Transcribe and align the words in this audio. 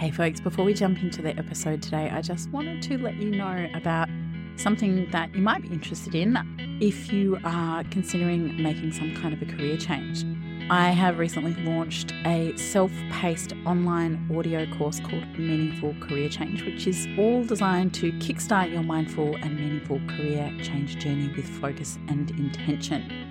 Hey, 0.00 0.10
folks, 0.10 0.40
before 0.40 0.64
we 0.64 0.72
jump 0.72 1.02
into 1.02 1.20
the 1.20 1.38
episode 1.38 1.82
today, 1.82 2.08
I 2.08 2.22
just 2.22 2.48
wanted 2.48 2.80
to 2.84 2.96
let 2.96 3.16
you 3.16 3.32
know 3.32 3.68
about 3.74 4.08
something 4.56 5.06
that 5.10 5.34
you 5.34 5.42
might 5.42 5.60
be 5.60 5.68
interested 5.68 6.14
in 6.14 6.38
if 6.80 7.12
you 7.12 7.36
are 7.44 7.84
considering 7.90 8.62
making 8.62 8.92
some 8.92 9.14
kind 9.14 9.34
of 9.34 9.42
a 9.42 9.44
career 9.44 9.76
change. 9.76 10.24
I 10.70 10.88
have 10.88 11.18
recently 11.18 11.52
launched 11.64 12.14
a 12.24 12.56
self 12.56 12.90
paced 13.10 13.52
online 13.66 14.26
audio 14.34 14.64
course 14.78 15.00
called 15.00 15.38
Meaningful 15.38 15.94
Career 16.00 16.30
Change, 16.30 16.62
which 16.62 16.86
is 16.86 17.06
all 17.18 17.44
designed 17.44 17.92
to 17.96 18.10
kickstart 18.12 18.72
your 18.72 18.82
mindful 18.82 19.36
and 19.42 19.54
meaningful 19.54 20.00
career 20.16 20.50
change 20.62 20.96
journey 20.96 21.30
with 21.36 21.46
focus 21.46 21.98
and 22.08 22.30
intention. 22.30 23.29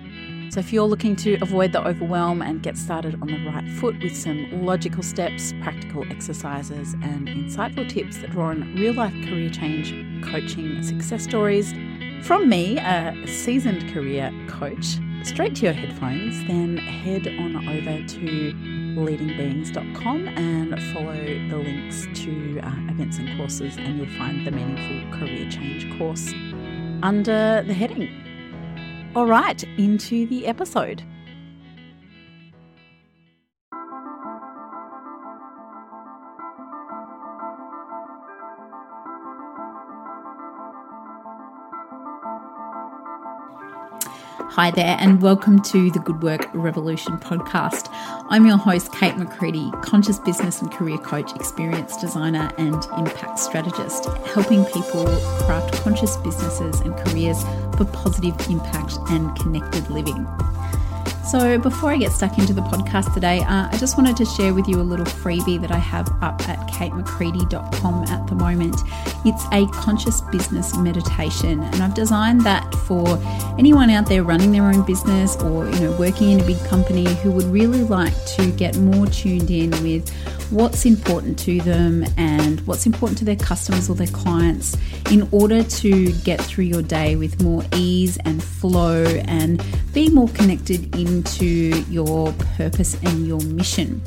So, 0.50 0.58
if 0.58 0.72
you're 0.72 0.82
looking 0.82 1.14
to 1.16 1.38
avoid 1.42 1.70
the 1.70 1.86
overwhelm 1.86 2.42
and 2.42 2.60
get 2.60 2.76
started 2.76 3.14
on 3.22 3.28
the 3.28 3.38
right 3.46 3.68
foot 3.78 3.94
with 4.02 4.16
some 4.16 4.64
logical 4.66 5.00
steps, 5.00 5.54
practical 5.62 6.04
exercises, 6.10 6.94
and 6.94 7.28
insightful 7.28 7.88
tips 7.88 8.18
that 8.18 8.32
draw 8.32 8.48
on 8.48 8.74
real 8.74 8.94
life 8.94 9.12
career 9.28 9.48
change 9.48 9.94
coaching 10.24 10.82
success 10.82 11.22
stories 11.22 11.72
from 12.24 12.48
me, 12.48 12.78
a 12.78 13.14
seasoned 13.28 13.94
career 13.94 14.32
coach, 14.48 14.98
straight 15.22 15.54
to 15.54 15.66
your 15.66 15.72
headphones, 15.72 16.44
then 16.48 16.78
head 16.78 17.28
on 17.28 17.68
over 17.68 18.04
to 18.08 18.52
leadingbeings.com 18.98 20.28
and 20.28 20.82
follow 20.92 21.14
the 21.14 21.56
links 21.56 22.08
to 22.24 22.58
uh, 22.58 22.72
events 22.90 23.18
and 23.18 23.36
courses, 23.36 23.76
and 23.76 23.98
you'll 23.98 24.18
find 24.18 24.44
the 24.44 24.50
Meaningful 24.50 25.16
Career 25.16 25.48
Change 25.48 25.96
course 25.96 26.32
under 27.04 27.62
the 27.62 27.72
heading 27.72 28.29
all 29.16 29.26
right, 29.26 29.62
into 29.76 30.26
the 30.28 30.46
episode. 30.46 31.02
Hi 44.54 44.72
there, 44.72 44.96
and 44.98 45.22
welcome 45.22 45.62
to 45.62 45.92
the 45.92 46.00
Good 46.00 46.24
Work 46.24 46.50
Revolution 46.52 47.18
podcast. 47.18 47.86
I'm 48.30 48.44
your 48.46 48.56
host, 48.56 48.92
Kate 48.92 49.16
McCready, 49.16 49.70
conscious 49.82 50.18
business 50.18 50.60
and 50.60 50.72
career 50.72 50.98
coach, 50.98 51.32
experience 51.36 51.96
designer, 51.96 52.50
and 52.58 52.84
impact 52.98 53.38
strategist, 53.38 54.06
helping 54.26 54.64
people 54.64 55.04
craft 55.46 55.74
conscious 55.84 56.16
businesses 56.16 56.80
and 56.80 56.96
careers 56.96 57.40
for 57.76 57.84
positive 57.84 58.34
impact 58.50 58.98
and 59.10 59.38
connected 59.38 59.88
living. 59.88 60.26
So, 61.24 61.58
before 61.58 61.90
I 61.90 61.96
get 61.96 62.12
stuck 62.12 62.38
into 62.38 62.52
the 62.52 62.62
podcast 62.62 63.14
today, 63.14 63.40
uh, 63.40 63.68
I 63.70 63.76
just 63.78 63.96
wanted 63.96 64.16
to 64.16 64.24
share 64.24 64.52
with 64.52 64.66
you 64.66 64.80
a 64.80 64.82
little 64.82 65.04
freebie 65.04 65.60
that 65.60 65.70
I 65.70 65.78
have 65.78 66.08
up 66.22 66.48
at 66.48 66.58
katemccready.com 66.68 68.04
at 68.04 68.26
the 68.26 68.34
moment. 68.34 68.76
It's 69.24 69.44
a 69.52 69.66
conscious 69.68 70.22
business 70.22 70.76
meditation, 70.76 71.62
and 71.62 71.82
I've 71.82 71.94
designed 71.94 72.40
that 72.42 72.74
for 72.74 73.18
anyone 73.58 73.90
out 73.90 74.06
there 74.06 74.24
running 74.24 74.50
their 74.50 74.64
own 74.64 74.84
business 74.84 75.36
or 75.36 75.70
you 75.70 75.80
know 75.80 75.92
working 75.98 76.32
in 76.32 76.40
a 76.40 76.44
big 76.44 76.58
company 76.64 77.04
who 77.16 77.30
would 77.30 77.44
really 77.44 77.84
like 77.84 78.14
to 78.36 78.50
get 78.52 78.76
more 78.78 79.06
tuned 79.06 79.50
in 79.50 79.70
with 79.82 80.10
what's 80.50 80.84
important 80.84 81.38
to 81.38 81.60
them 81.60 82.04
and 82.16 82.60
what's 82.66 82.86
important 82.86 83.18
to 83.18 83.24
their 83.24 83.36
customers 83.36 83.88
or 83.88 83.94
their 83.94 84.06
clients 84.08 84.76
in 85.10 85.28
order 85.32 85.62
to 85.62 86.12
get 86.24 86.40
through 86.40 86.64
your 86.64 86.82
day 86.82 87.16
with 87.16 87.42
more 87.42 87.64
ease 87.74 88.18
and 88.24 88.42
flow 88.42 89.04
and 89.26 89.64
be 89.92 90.08
more 90.10 90.28
connected 90.28 90.94
into 90.96 91.84
your 91.88 92.32
purpose 92.56 92.96
and 93.02 93.26
your 93.26 93.40
mission. 93.40 94.02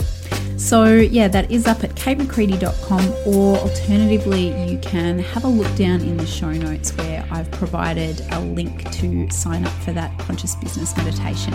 So, 0.57 0.85
yeah, 0.85 1.27
that 1.29 1.51
is 1.51 1.67
up 1.67 1.83
at 1.83 1.95
katemccready.com, 1.95 3.13
or 3.25 3.57
alternatively, 3.57 4.71
you 4.71 4.77
can 4.79 5.19
have 5.19 5.43
a 5.43 5.47
look 5.47 5.73
down 5.75 6.01
in 6.01 6.15
the 6.15 6.25
show 6.25 6.51
notes 6.51 6.95
where 6.95 7.27
I've 7.31 7.49
provided 7.51 8.21
a 8.31 8.39
link 8.39 8.89
to 8.91 9.29
sign 9.29 9.65
up 9.65 9.73
for 9.83 9.91
that 9.93 10.17
conscious 10.19 10.55
business 10.55 10.95
meditation. 10.95 11.53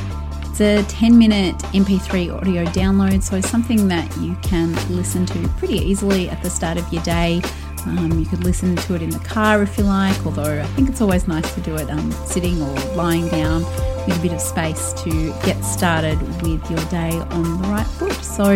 It's 0.61 0.91
a 0.91 0.93
10 0.93 1.17
minute 1.17 1.57
MP3 1.73 2.35
audio 2.35 2.65
download, 2.65 3.23
so 3.23 3.41
something 3.41 3.87
that 3.87 4.17
you 4.17 4.35
can 4.43 4.75
listen 4.89 5.25
to 5.27 5.49
pretty 5.51 5.77
easily 5.77 6.29
at 6.31 6.43
the 6.43 6.51
start 6.51 6.79
of 6.79 6.93
your 6.93 7.01
day. 7.05 7.41
Um, 7.87 8.19
you 8.19 8.27
could 8.27 8.43
listen 8.43 8.75
to 8.75 8.95
it 8.97 9.03
in 9.03 9.11
the 9.11 9.21
car 9.21 9.63
if 9.63 9.79
you 9.79 9.85
like, 9.85 10.27
although 10.27 10.61
I 10.61 10.67
think 10.75 10.89
it's 10.89 11.01
always 11.01 11.29
nice 11.29 11.55
to 11.55 11.61
do 11.61 11.77
it 11.77 11.89
um, 11.89 12.11
sitting 12.27 12.61
or 12.61 12.75
lying 12.97 13.29
down 13.29 13.63
with 14.05 14.19
a 14.19 14.21
bit 14.21 14.33
of 14.33 14.41
space 14.41 14.93
to 15.05 15.33
get 15.45 15.63
started 15.63 16.21
with 16.43 16.69
your 16.69 16.85
day 16.87 17.13
on 17.13 17.63
the 17.63 17.69
right 17.69 17.87
foot. 17.87 18.15
So 18.15 18.51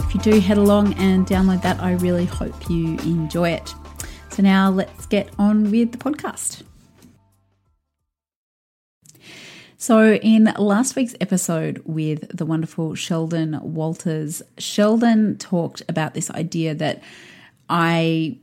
if 0.00 0.14
you 0.14 0.20
do 0.22 0.40
head 0.40 0.58
along 0.58 0.94
and 0.94 1.28
download 1.28 1.62
that, 1.62 1.80
I 1.80 1.92
really 1.92 2.24
hope 2.24 2.68
you 2.68 2.98
enjoy 3.04 3.50
it. 3.50 3.72
So 4.30 4.42
now 4.42 4.68
let's 4.68 5.06
get 5.06 5.30
on 5.38 5.70
with 5.70 5.92
the 5.92 5.98
podcast. 5.98 6.65
So, 9.86 10.14
in 10.14 10.52
last 10.58 10.96
week's 10.96 11.14
episode 11.20 11.80
with 11.84 12.36
the 12.36 12.44
wonderful 12.44 12.96
Sheldon 12.96 13.60
Walters, 13.62 14.42
Sheldon 14.58 15.38
talked 15.38 15.80
about 15.88 16.12
this 16.12 16.28
idea 16.32 16.74
that 16.74 17.04
I 17.70 18.36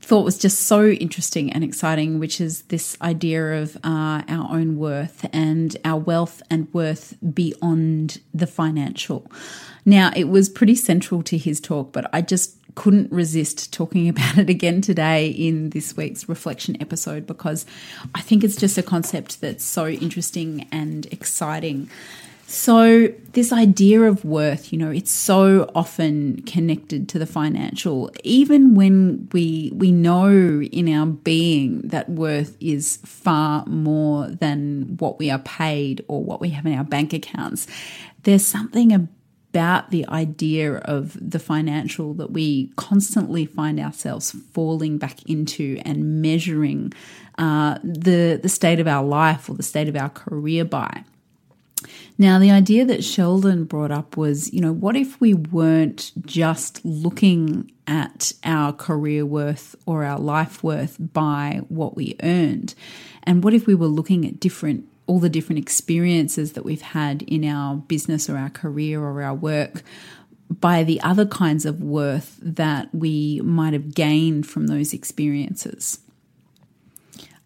thought 0.00 0.24
was 0.24 0.36
just 0.36 0.64
so 0.64 0.88
interesting 0.88 1.52
and 1.52 1.62
exciting, 1.62 2.18
which 2.18 2.40
is 2.40 2.62
this 2.62 3.00
idea 3.00 3.62
of 3.62 3.76
uh, 3.84 4.22
our 4.26 4.50
own 4.50 4.78
worth 4.78 5.24
and 5.32 5.76
our 5.84 6.00
wealth 6.00 6.42
and 6.50 6.66
worth 6.74 7.14
beyond 7.32 8.20
the 8.34 8.48
financial. 8.48 9.30
Now, 9.84 10.10
it 10.16 10.24
was 10.24 10.48
pretty 10.48 10.74
central 10.74 11.22
to 11.22 11.38
his 11.38 11.60
talk, 11.60 11.92
but 11.92 12.10
I 12.12 12.20
just 12.20 12.57
couldn't 12.78 13.10
resist 13.10 13.72
talking 13.72 14.08
about 14.14 14.38
it 14.38 14.48
again 14.48 14.80
today 14.80 15.28
in 15.28 15.70
this 15.70 15.96
week's 15.96 16.28
reflection 16.28 16.80
episode 16.80 17.26
because 17.26 17.66
I 18.14 18.20
think 18.20 18.44
it's 18.44 18.56
just 18.56 18.78
a 18.78 18.82
concept 18.84 19.40
that's 19.40 19.64
so 19.64 19.88
interesting 19.88 20.66
and 20.70 21.04
exciting. 21.06 21.90
So, 22.46 23.08
this 23.32 23.52
idea 23.52 24.04
of 24.04 24.24
worth, 24.24 24.72
you 24.72 24.78
know, 24.78 24.90
it's 24.90 25.10
so 25.10 25.70
often 25.74 26.40
connected 26.42 27.06
to 27.10 27.18
the 27.18 27.26
financial, 27.26 28.10
even 28.24 28.74
when 28.74 29.28
we 29.32 29.70
we 29.74 29.92
know 29.92 30.62
in 30.62 30.88
our 30.90 31.04
being 31.04 31.82
that 31.82 32.08
worth 32.08 32.56
is 32.58 33.00
far 33.04 33.66
more 33.66 34.28
than 34.28 34.96
what 34.98 35.18
we 35.18 35.30
are 35.30 35.40
paid 35.40 36.02
or 36.08 36.24
what 36.24 36.40
we 36.40 36.48
have 36.50 36.64
in 36.64 36.72
our 36.72 36.84
bank 36.84 37.12
accounts. 37.12 37.66
There's 38.22 38.46
something 38.46 38.92
about 38.94 39.17
the 39.52 40.06
idea 40.08 40.76
of 40.76 41.16
the 41.20 41.38
financial 41.38 42.14
that 42.14 42.30
we 42.30 42.70
constantly 42.76 43.46
find 43.46 43.80
ourselves 43.80 44.34
falling 44.52 44.98
back 44.98 45.22
into 45.28 45.80
and 45.84 46.20
measuring 46.20 46.92
uh, 47.38 47.78
the 47.82 48.38
the 48.42 48.48
state 48.48 48.80
of 48.80 48.86
our 48.86 49.04
life 49.04 49.48
or 49.48 49.54
the 49.54 49.62
state 49.62 49.88
of 49.88 49.96
our 49.96 50.10
career 50.10 50.64
by. 50.64 51.04
Now, 52.20 52.40
the 52.40 52.50
idea 52.50 52.84
that 52.84 53.04
Sheldon 53.04 53.64
brought 53.64 53.92
up 53.92 54.16
was, 54.16 54.52
you 54.52 54.60
know, 54.60 54.72
what 54.72 54.96
if 54.96 55.20
we 55.20 55.34
weren't 55.34 56.10
just 56.26 56.84
looking 56.84 57.70
at 57.86 58.32
our 58.42 58.72
career 58.72 59.24
worth 59.24 59.76
or 59.86 60.04
our 60.04 60.18
life 60.18 60.64
worth 60.64 60.96
by 60.98 61.60
what 61.68 61.94
we 61.94 62.16
earned? 62.24 62.74
And 63.22 63.44
what 63.44 63.54
if 63.54 63.68
we 63.68 63.76
were 63.76 63.86
looking 63.86 64.26
at 64.26 64.40
different 64.40 64.87
all 65.08 65.18
the 65.18 65.28
different 65.28 65.58
experiences 65.58 66.52
that 66.52 66.64
we've 66.64 66.82
had 66.82 67.22
in 67.22 67.44
our 67.44 67.76
business 67.76 68.30
or 68.30 68.36
our 68.36 68.50
career 68.50 69.02
or 69.02 69.22
our 69.22 69.34
work 69.34 69.82
by 70.48 70.84
the 70.84 71.00
other 71.00 71.26
kinds 71.26 71.66
of 71.66 71.82
worth 71.82 72.38
that 72.40 72.94
we 72.94 73.40
might 73.42 73.72
have 73.72 73.94
gained 73.94 74.46
from 74.46 74.68
those 74.68 74.92
experiences? 74.92 75.98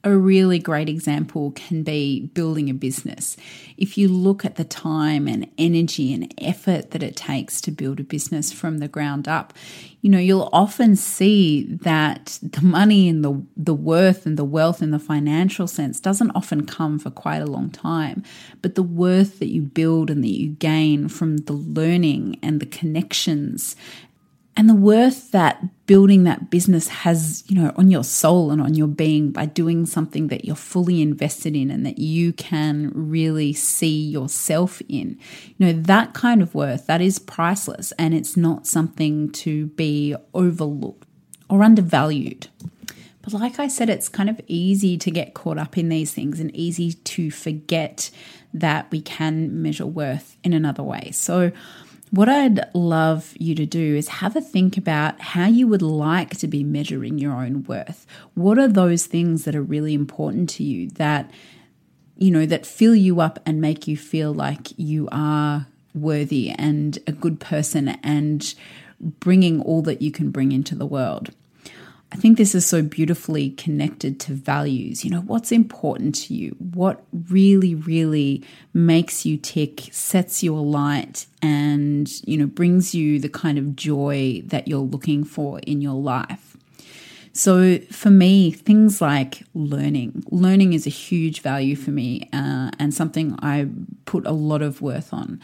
A 0.05 0.17
really 0.17 0.59
great 0.59 0.89
example 0.89 1.53
can 1.53 1.83
be 1.83 2.27
building 2.35 2.69
a 2.69 2.75
business. 2.75 3.37
If 3.77 3.97
you 3.97 4.09
look 4.09 4.45
at 4.45 4.57
the 4.57 4.65
time 4.65 5.29
and 5.29 5.49
energy 5.59 6.13
and 6.13 6.33
effort 6.39 6.91
that 6.91 7.03
it 7.03 7.15
takes 7.15 7.61
to 7.63 7.71
build 7.71 8.01
a 8.01 8.05
business 8.05 8.53
from 8.53 8.79
the 8.79 8.89
ground 8.89 9.29
up, 9.29 9.53
you 10.01 10.11
know, 10.11 10.19
you'll 10.19 10.51
often 10.53 10.97
see 10.97 11.63
that 11.83 12.41
the 12.43 12.63
money 12.63 13.09
and 13.09 13.25
the, 13.25 13.41
the 13.57 13.75
worth 13.75 14.27
and 14.27 14.37
the 14.37 14.45
wealth 14.45 14.83
in 14.83 14.91
the 14.91 14.99
financial 14.99 15.69
sense 15.69 16.01
doesn't 16.01 16.33
often 16.33 16.67
come 16.67 16.99
for 16.99 17.11
quite 17.11 17.41
a 17.43 17.47
long 17.47 17.71
time. 17.71 18.25
But 18.61 18.75
the 18.75 18.83
worth 18.83 19.39
that 19.39 19.53
you 19.53 19.63
build 19.63 20.11
and 20.11 20.25
that 20.25 20.37
you 20.37 20.49
gain 20.49 21.09
from 21.09 21.39
the 21.39 21.53
learning 21.53 22.41
and 22.43 22.59
the 22.59 22.67
connections 22.67 23.77
and 24.55 24.69
the 24.69 24.75
worth 24.75 25.31
that 25.31 25.87
building 25.87 26.25
that 26.25 26.51
business 26.51 26.89
has, 26.89 27.43
you 27.49 27.57
know, 27.57 27.73
on 27.77 27.91
your 27.91 28.05
soul 28.05 28.51
and 28.51 28.61
on 28.61 28.75
your 28.75 28.87
being 28.87 29.31
by 29.31 29.47
doing 29.47 29.87
something 29.87 30.29
that 30.29 30.45
you're 30.45 30.55
fully 30.55 31.01
invested 31.01 31.57
in 31.57 31.71
and 31.71 31.87
that 31.87 31.99
you 31.99 32.35
can 32.35 32.91
really 32.95 33.55
see 33.55 34.01
yourself 34.03 34.83
in. 34.91 35.19
You 35.57 35.67
know, 35.67 35.73
that 35.73 36.13
kind 36.13 36.43
of 36.43 36.55
worth, 36.55 36.87
that 36.87 37.01
is 37.01 37.19
priceless 37.19 37.93
and 37.93 38.13
it's 38.13 38.37
not 38.37 38.67
something 38.67 39.31
to 39.33 39.67
be 39.69 40.15
overlooked 40.35 41.09
or 41.49 41.63
undervalued. 41.63 42.49
But 43.23 43.33
like 43.33 43.59
I 43.59 43.69
said, 43.69 43.89
it's 43.89 44.09
kind 44.09 44.29
of 44.29 44.41
easy 44.49 44.99
to 44.99 45.11
get 45.11 45.33
caught 45.33 45.57
up 45.57 45.79
in 45.79 45.89
these 45.89 46.13
things 46.13 46.41
and 46.41 46.55
easy 46.55 46.93
to 46.93 47.31
forget 47.31 48.11
that 48.53 48.91
we 48.91 49.01
can 49.01 49.63
measure 49.63 49.87
worth 49.87 50.37
in 50.45 50.53
another 50.53 50.83
way. 50.83 51.11
So, 51.13 51.53
What 52.13 52.29
I'd 52.29 52.69
love 52.75 53.33
you 53.39 53.55
to 53.55 53.65
do 53.65 53.97
is 53.97 54.09
have 54.09 54.37
a 54.37 54.43
think 54.43 54.77
about 54.77 55.19
how 55.19 55.47
you 55.47 55.67
would 55.67 55.81
like 55.81 56.37
to 56.41 56.47
be 56.47 56.63
measuring 56.63 57.17
your 57.17 57.33
own 57.33 57.65
worth. 57.65 58.07
What 58.35 58.59
are 58.59 58.69
those 58.69 59.07
things 59.07 59.45
that 59.45 59.57
are 59.57 59.63
really 59.63 59.95
important 59.95 60.51
to 60.51 60.63
you 60.63 60.91
that 60.91 61.31
you 62.19 62.31
know 62.31 62.45
that 62.45 62.67
fill 62.67 62.95
you 62.95 63.23
up 63.23 63.39
and 63.47 63.63
make 63.63 63.89
you 63.89 63.97
feel 63.97 64.35
like 64.35 64.79
you 64.79 65.09
are 65.11 65.69
worthy 65.95 66.51
and 66.51 66.99
a 67.07 67.13
good 67.13 67.41
person 67.41 67.89
and 68.03 68.55
bringing 69.01 69.63
all 69.63 69.81
that 69.81 70.03
you 70.03 70.13
can 70.13 70.31
bring 70.31 70.53
into 70.53 70.75
the 70.75 70.85
world. 70.85 71.31
I 72.13 72.17
think 72.17 72.37
this 72.37 72.55
is 72.55 72.67
so 72.67 72.83
beautifully 72.83 73.51
connected 73.51 74.21
to 74.21 74.35
values. 74.35 75.03
You 75.03 75.11
know, 75.11 75.23
what's 75.23 75.51
important 75.51 76.15
to 76.17 76.35
you? 76.35 76.55
What 76.59 77.03
really, 77.31 77.75
really 77.75 78.45
makes 78.75 79.25
you 79.25 79.39
tick, 79.39 79.89
sets 79.93 80.43
you 80.43 80.55
alight, 80.55 81.25
and, 81.41 82.11
you 82.29 82.37
know, 82.37 82.47
brings 82.47 82.95
you 82.95 83.19
the 83.19 83.31
kind 83.31 83.57
of 83.57 83.75
joy 83.75 84.43
that 84.45 84.69
you're 84.69 84.81
looking 84.81 85.25
for 85.25 85.59
in 85.61 85.81
your 85.81 85.95
life. 85.95 86.59
So 87.33 87.79
for 87.91 88.11
me, 88.11 88.51
things 88.51 89.01
like 89.01 89.45
learning, 89.55 90.23
learning 90.31 90.75
is 90.75 90.87
a 90.87 90.91
huge 90.91 91.41
value 91.41 91.77
for 91.77 91.91
me 91.91 92.29
uh, 92.35 92.73
and 92.79 92.93
something 92.93 93.39
I 93.41 93.69
put 94.05 94.27
a 94.27 94.33
lot 94.33 94.61
of 94.61 94.83
worth 94.83 95.15
on. 95.15 95.41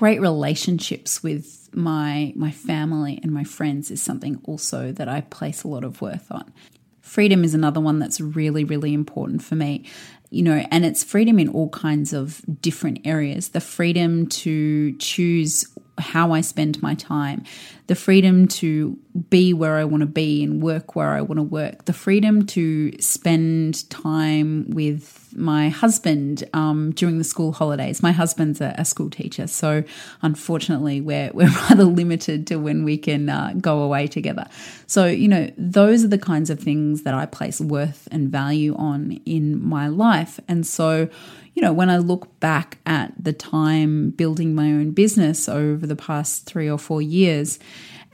Great 0.00 0.22
relationships 0.22 1.22
with 1.22 1.68
my 1.74 2.32
my 2.34 2.50
family 2.50 3.20
and 3.22 3.30
my 3.30 3.44
friends 3.44 3.90
is 3.90 4.00
something 4.00 4.40
also 4.44 4.92
that 4.92 5.10
I 5.10 5.20
place 5.20 5.62
a 5.62 5.68
lot 5.68 5.84
of 5.84 6.00
worth 6.00 6.32
on. 6.32 6.54
Freedom 7.02 7.44
is 7.44 7.52
another 7.52 7.80
one 7.82 7.98
that's 7.98 8.18
really 8.18 8.64
really 8.64 8.94
important 8.94 9.42
for 9.42 9.56
me. 9.56 9.84
You 10.30 10.42
know, 10.42 10.64
and 10.70 10.86
it's 10.86 11.04
freedom 11.04 11.38
in 11.38 11.50
all 11.50 11.68
kinds 11.68 12.14
of 12.14 12.40
different 12.62 13.00
areas. 13.04 13.50
The 13.50 13.60
freedom 13.60 14.26
to 14.28 14.96
choose 14.96 15.66
how 15.98 16.32
I 16.32 16.40
spend 16.40 16.80
my 16.80 16.94
time, 16.94 17.44
the 17.90 17.96
freedom 17.96 18.46
to 18.46 18.96
be 19.30 19.52
where 19.52 19.76
I 19.76 19.82
want 19.82 20.02
to 20.02 20.06
be 20.06 20.44
and 20.44 20.62
work 20.62 20.94
where 20.94 21.10
I 21.10 21.22
want 21.22 21.38
to 21.38 21.42
work, 21.42 21.86
the 21.86 21.92
freedom 21.92 22.46
to 22.46 22.92
spend 23.02 23.90
time 23.90 24.70
with 24.70 25.34
my 25.36 25.70
husband 25.70 26.44
um, 26.54 26.92
during 26.92 27.18
the 27.18 27.24
school 27.24 27.50
holidays. 27.50 28.00
My 28.00 28.12
husband's 28.12 28.60
a, 28.60 28.76
a, 28.78 28.84
school 28.84 29.10
teacher, 29.10 29.48
so 29.48 29.82
unfortunately, 30.22 31.00
we're 31.00 31.30
we're 31.34 31.48
rather 31.48 31.82
limited 31.82 32.46
to 32.46 32.60
when 32.60 32.84
we 32.84 32.96
can 32.96 33.28
uh, 33.28 33.54
go 33.60 33.82
away 33.82 34.06
together. 34.06 34.46
So 34.86 35.06
you 35.06 35.26
know, 35.26 35.50
those 35.58 36.04
are 36.04 36.08
the 36.08 36.16
kinds 36.16 36.48
of 36.48 36.60
things 36.60 37.02
that 37.02 37.14
I 37.14 37.26
place 37.26 37.60
worth 37.60 38.06
and 38.12 38.28
value 38.28 38.76
on 38.76 39.20
in 39.26 39.66
my 39.66 39.88
life, 39.88 40.38
and 40.46 40.64
so 40.64 41.08
you 41.54 41.62
know, 41.62 41.72
when 41.72 41.90
I 41.90 41.98
look 41.98 42.38
back 42.40 42.78
at 42.86 43.12
the 43.22 43.32
time 43.32 44.10
building 44.10 44.54
my 44.54 44.66
own 44.66 44.92
business 44.92 45.48
over 45.48 45.86
the 45.86 45.96
past 45.96 46.46
three 46.46 46.70
or 46.70 46.78
four 46.78 47.02
years 47.02 47.58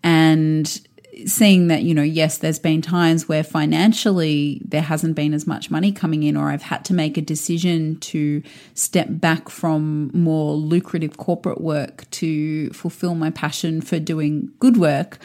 and 0.06 0.81
seeing 1.26 1.67
that, 1.67 1.82
you 1.82 1.93
know, 1.93 2.03
yes, 2.03 2.38
there's 2.38 2.61
been 2.61 2.81
times 2.81 3.29
where 3.29 3.43
financially 3.43 4.62
there 4.64 4.82
hasn't 4.82 5.17
been 5.17 5.35
as 5.35 5.49
much 5.49 5.69
money 5.69 5.91
coming 5.91 6.23
in, 6.23 6.37
or 6.37 6.50
I've 6.50 6.62
had 6.62 6.85
to 6.85 6.94
make 6.94 7.17
a 7.19 7.20
decision 7.20 7.99
to 8.00 8.41
step 8.75 9.08
back 9.11 9.49
from 9.49 10.12
more 10.14 10.55
lucrative 10.55 11.17
corporate 11.17 11.61
work 11.61 12.08
to 12.12 12.70
fulfill 12.70 13.17
my 13.17 13.31
passion 13.31 13.81
for 13.81 13.99
doing 13.99 14.53
good 14.61 14.76
work. 14.76 15.19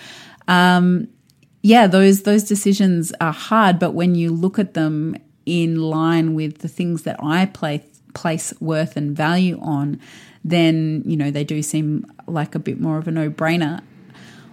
Um, 0.48 1.10
yeah, 1.62 1.86
those 1.86 2.24
those 2.24 2.44
decisions 2.44 3.14
are 3.22 3.34
hard, 3.34 3.78
but 3.78 3.92
when 3.92 4.16
you 4.16 4.32
look 4.32 4.58
at 4.58 4.74
them 4.74 5.16
in 5.46 5.76
line 5.80 6.34
with 6.34 6.60
the 6.60 6.68
things 6.68 7.04
that 7.04 7.18
I 7.22 7.46
play 7.46 7.86
place 8.16 8.52
worth 8.60 8.98
and 8.98 9.16
value 9.16 9.60
on, 9.62 10.00
then, 10.44 11.04
you 11.06 11.16
know, 11.16 11.30
they 11.30 11.44
do 11.44 11.62
seem 11.62 12.12
like 12.26 12.56
a 12.56 12.60
bit 12.60 12.80
more 12.80 12.98
of 12.98 13.08
a 13.08 13.12
no 13.12 13.30
brainer. 13.30 13.82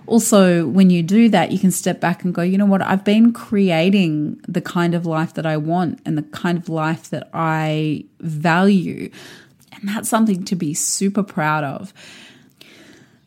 Also, 0.09 0.67
when 0.67 0.89
you 0.91 1.03
do 1.03 1.29
that, 1.29 1.53
you 1.53 1.59
can 1.59 1.71
step 1.71 2.01
back 2.01 2.25
and 2.25 2.35
go, 2.35 2.43
you 2.43 2.57
know 2.57 2.67
what, 2.67 2.81
I've 2.83 3.05
been 3.05 3.33
creating 3.33 4.41
the 4.49 4.63
kind 4.63 4.95
of 4.95 5.05
life 5.05 5.35
that 5.35 5.45
I 5.45 5.59
want 5.59 6.01
and 6.07 6.17
the 6.17 6.23
kind 6.23 6.57
of 6.57 6.69
life 6.69 7.11
that 7.11 7.29
I 7.35 8.05
value. 8.21 9.11
And 9.73 9.89
that's 9.89 10.09
something 10.09 10.45
to 10.45 10.57
be 10.57 10.73
super 10.75 11.23
proud 11.23 11.63
of. 11.63 11.93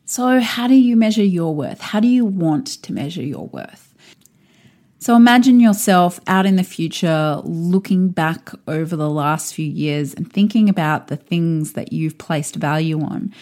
So, 0.05 0.41
how 0.41 0.67
do 0.67 0.75
you 0.75 0.97
measure 0.97 1.23
your 1.23 1.55
worth? 1.55 1.79
How 1.79 1.99
do 1.99 2.07
you 2.07 2.25
want 2.25 2.67
to 2.67 2.91
measure 2.91 3.23
your 3.23 3.47
worth? 3.47 3.91
So 5.01 5.15
imagine 5.15 5.59
yourself 5.59 6.19
out 6.27 6.45
in 6.45 6.57
the 6.57 6.63
future 6.63 7.41
looking 7.43 8.09
back 8.09 8.51
over 8.67 8.95
the 8.95 9.09
last 9.09 9.55
few 9.55 9.65
years 9.65 10.13
and 10.13 10.31
thinking 10.31 10.69
about 10.69 11.07
the 11.07 11.15
things 11.15 11.73
that 11.73 11.91
you've 11.91 12.19
placed 12.19 12.55
value 12.55 13.01
on. 13.01 13.33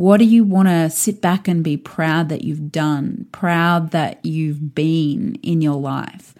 What 0.00 0.16
do 0.16 0.24
you 0.24 0.44
want 0.44 0.68
to 0.68 0.88
sit 0.88 1.20
back 1.20 1.46
and 1.46 1.62
be 1.62 1.76
proud 1.76 2.30
that 2.30 2.40
you've 2.40 2.72
done, 2.72 3.26
proud 3.32 3.90
that 3.90 4.24
you've 4.24 4.74
been 4.74 5.34
in 5.42 5.60
your 5.60 5.78
life? 5.78 6.34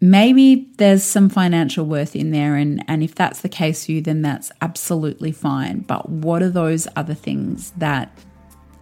Maybe 0.00 0.72
there's 0.78 1.02
some 1.02 1.28
financial 1.28 1.84
worth 1.84 2.16
in 2.16 2.30
there, 2.30 2.56
and, 2.56 2.82
and 2.88 3.02
if 3.02 3.14
that's 3.14 3.42
the 3.42 3.50
case 3.50 3.84
for 3.84 3.92
you, 3.92 4.00
then 4.00 4.22
that's 4.22 4.50
absolutely 4.62 5.32
fine. 5.32 5.80
But 5.80 6.08
what 6.08 6.42
are 6.42 6.48
those 6.48 6.88
other 6.96 7.12
things 7.12 7.72
that 7.72 8.16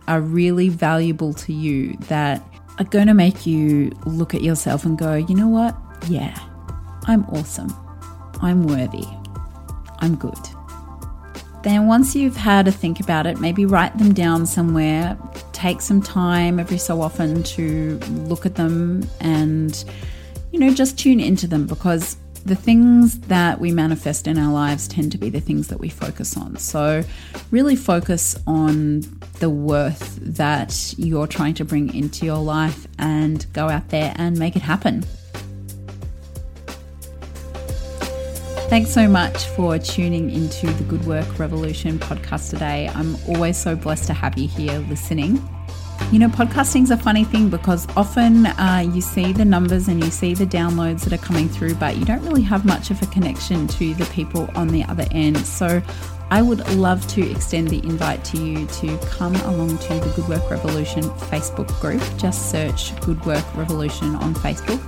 are 0.06 0.20
really 0.20 0.68
valuable 0.68 1.34
to 1.34 1.52
you 1.52 1.96
that 2.02 2.46
are 2.78 2.84
going 2.84 3.08
to 3.08 3.14
make 3.14 3.44
you 3.44 3.90
look 4.06 4.34
at 4.36 4.42
yourself 4.42 4.84
and 4.84 4.96
go, 4.96 5.14
you 5.14 5.34
know 5.34 5.48
what? 5.48 5.76
Yeah, 6.06 6.38
I'm 7.08 7.24
awesome. 7.24 7.74
I'm 8.40 8.68
worthy. 8.68 9.08
I'm 9.98 10.14
good. 10.14 10.38
Then, 11.64 11.87
once 11.87 12.14
you've 12.14 12.37
had 12.37 12.69
a 12.69 12.72
think 12.72 13.00
about 13.00 13.26
it, 13.26 13.40
maybe 13.40 13.64
write 13.64 13.96
them 13.96 14.12
down 14.12 14.44
somewhere. 14.44 15.16
Take 15.52 15.81
some 15.81 16.02
time 16.02 16.61
every 16.61 16.76
so 16.76 17.00
often 17.00 17.43
to 17.43 17.99
look 18.28 18.44
at 18.44 18.56
them 18.56 19.08
and, 19.20 19.82
you 20.52 20.58
know, 20.58 20.75
just 20.75 20.99
tune 20.99 21.20
into 21.20 21.46
them 21.46 21.66
because 21.66 22.19
the 22.44 22.55
things 22.55 23.19
that 23.20 23.61
we 23.61 23.72
manifest 23.72 24.26
in 24.26 24.37
our 24.37 24.52
lives 24.52 24.87
tend 24.87 25.11
to 25.12 25.16
be 25.16 25.31
the 25.31 25.40
things 25.40 25.69
that 25.69 25.81
we 25.81 25.88
focus 25.88 26.37
on. 26.37 26.58
So, 26.58 27.02
really 27.50 27.76
focus 27.76 28.38
on 28.46 29.00
the 29.40 29.49
worth 29.49 30.19
that 30.20 30.94
you're 30.99 31.26
trying 31.26 31.55
to 31.55 31.64
bring 31.64 31.94
into 31.94 32.26
your 32.26 32.43
life 32.43 32.87
and 32.99 33.46
go 33.55 33.70
out 33.70 33.88
there 33.88 34.12
and 34.17 34.38
make 34.38 34.55
it 34.55 34.62
happen. 34.62 35.02
Thanks 38.74 38.90
so 38.90 39.08
much 39.08 39.46
for 39.50 39.78
tuning 39.78 40.30
into 40.32 40.66
the 40.66 40.82
Good 40.82 41.06
Work 41.06 41.38
Revolution 41.38 41.96
podcast 41.96 42.50
today. 42.50 42.90
I'm 42.92 43.14
always 43.28 43.56
so 43.56 43.76
blessed 43.76 44.08
to 44.08 44.14
have 44.14 44.36
you 44.36 44.48
here 44.48 44.76
listening. 44.88 45.36
You 46.10 46.18
know, 46.18 46.26
podcasting's 46.26 46.90
a 46.90 46.96
funny 46.96 47.22
thing 47.22 47.50
because 47.50 47.86
often 47.96 48.46
uh, 48.46 48.84
you 48.93 49.00
see 49.00 49.32
the 49.32 49.44
numbers 49.44 49.86
and 49.86 50.02
you 50.02 50.10
see 50.10 50.34
the 50.34 50.44
downloads 50.44 51.04
that 51.04 51.12
are 51.12 51.24
coming 51.24 51.48
through, 51.48 51.76
but 51.76 51.98
you 51.98 52.04
don't 52.04 52.24
really 52.24 52.43
have 52.43 52.64
much 52.64 52.90
of 52.90 53.00
a 53.00 53.06
connection 53.06 53.69
to 53.69 53.94
the 53.94 54.06
people 54.06 54.50
on 54.56 54.66
the 54.66 54.82
other 54.86 55.06
end. 55.12 55.38
So 55.46 55.81
I 56.32 56.43
would 56.43 56.69
love 56.74 57.06
to 57.10 57.31
extend 57.31 57.69
the 57.69 57.78
invite 57.78 58.24
to 58.24 58.38
you 58.38 58.66
to 58.66 58.98
come 59.06 59.36
along 59.36 59.78
to 59.78 59.94
the 60.00 60.12
Good 60.16 60.28
Work 60.28 60.50
Revolution 60.50 61.04
Facebook 61.31 61.69
group. 61.81 62.02
Just 62.19 62.50
search 62.50 62.98
Good 63.02 63.24
Work 63.24 63.44
Revolution 63.54 64.16
on 64.16 64.34
Facebook 64.34 64.82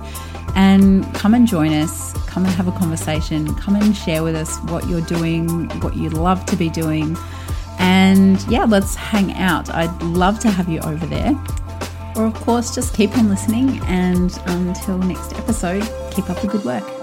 and 0.55 1.05
come 1.13 1.33
and 1.33 1.47
join 1.47 1.73
us. 1.73 2.13
Come 2.27 2.45
and 2.45 2.53
have 2.55 2.67
a 2.67 2.71
conversation. 2.73 3.53
Come 3.55 3.75
and 3.75 3.95
share 3.95 4.23
with 4.23 4.35
us 4.35 4.57
what 4.63 4.87
you're 4.87 5.01
doing, 5.01 5.69
what 5.81 5.95
you'd 5.95 6.13
love 6.13 6.45
to 6.47 6.55
be 6.55 6.69
doing 6.69 7.17
and 7.79 8.41
yeah, 8.49 8.65
let's 8.65 8.95
hang 8.95 9.33
out. 9.33 9.69
I'd 9.69 10.01
love 10.01 10.39
to 10.39 10.49
have 10.49 10.69
you 10.69 10.79
over 10.81 11.05
there. 11.05 11.31
Or, 12.15 12.25
of 12.25 12.33
course, 12.35 12.73
just 12.73 12.95
keep 12.95 13.15
on 13.17 13.29
listening. 13.29 13.79
And 13.85 14.37
until 14.47 14.97
next 14.97 15.33
episode, 15.33 15.83
keep 16.11 16.29
up 16.29 16.41
the 16.41 16.47
good 16.47 16.65
work. 16.65 16.96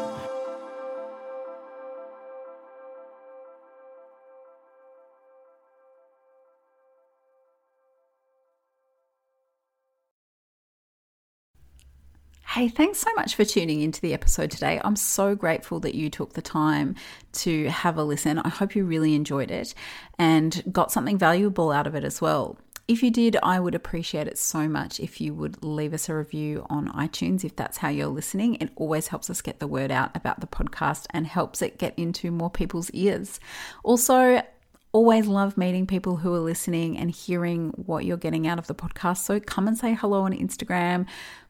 Hey, 12.55 12.69
thanks 12.69 13.01
so 13.01 13.13
much 13.17 13.35
for 13.35 13.45
tuning 13.45 13.81
into 13.81 14.01
the 14.01 14.15
episode 14.15 14.49
today. 14.53 14.81
I'm 14.85 14.95
so 14.95 15.35
grateful 15.35 15.81
that 15.81 15.97
you 15.97 16.09
took 16.09 16.35
the 16.35 16.41
time 16.41 16.95
to 17.33 17.69
have 17.69 17.97
a 17.97 18.05
listen. 18.05 18.39
I 18.39 18.49
hope 18.49 18.77
you 18.77 18.85
really 18.85 19.17
enjoyed 19.17 19.51
it 19.51 19.75
and 20.21 20.63
got 20.71 20.93
something 20.93 21.19
valuable 21.19 21.73
out 21.73 21.89
of 21.89 21.97
it 21.97 22.05
as 22.05 22.21
well. 22.21 22.57
If 22.87 23.03
you 23.03 23.11
did, 23.11 23.37
I 23.43 23.59
would 23.59 23.75
appreciate 23.75 24.29
it 24.29 24.39
so 24.39 24.69
much 24.69 25.01
if 25.01 25.21
you 25.21 25.35
would 25.35 25.65
leave 25.65 25.93
us 25.93 26.09
a 26.09 26.15
review 26.15 26.65
on 26.71 26.93
iTunes 26.93 27.43
if 27.43 27.57
that's 27.57 27.79
how 27.79 27.89
you're 27.89 28.07
listening. 28.07 28.55
It 28.61 28.71
always 28.77 29.09
helps 29.09 29.29
us 29.29 29.43
get 29.43 29.59
the 29.59 29.67
word 29.67 29.91
out 29.91 30.17
about 30.17 30.39
the 30.39 30.47
podcast 30.47 31.07
and 31.11 31.27
helps 31.27 31.61
it 31.61 31.77
get 31.77 31.99
into 31.99 32.31
more 32.31 32.51
people's 32.51 32.89
ears. 32.91 33.41
Also, 33.83 34.45
always 34.93 35.27
love 35.27 35.59
meeting 35.59 35.89
people 35.89 36.19
who 36.19 36.33
are 36.33 36.39
listening 36.39 36.97
and 36.97 37.11
hearing 37.11 37.71
what 37.71 38.05
you're 38.05 38.17
getting 38.17 38.47
out 38.47 38.61
of 38.61 38.69
the 38.69 38.75
podcast. 38.77 39.17
So 39.25 39.41
come 39.41 39.67
and 39.67 39.77
say 39.77 39.93
hello 39.93 40.21
on 40.23 40.33
Instagram 40.33 41.07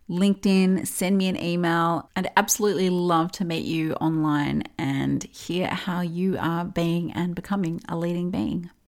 LinkedIn, 0.08 0.86
send 0.86 1.16
me 1.16 1.28
an 1.28 1.42
email. 1.42 2.10
I'd 2.14 2.30
absolutely 2.36 2.90
love 2.90 3.32
to 3.32 3.44
meet 3.44 3.64
you 3.64 3.94
online 3.94 4.64
and 4.76 5.22
hear 5.24 5.66
how 5.66 6.02
you 6.02 6.36
are 6.38 6.64
being 6.64 7.10
and 7.12 7.34
becoming 7.34 7.80
a 7.88 7.96
leading 7.96 8.30
being. 8.30 8.70